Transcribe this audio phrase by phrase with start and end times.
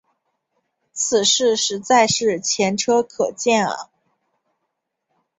[0.93, 3.91] 此事实在是前车可鉴啊。